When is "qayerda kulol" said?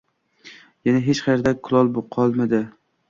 1.27-1.93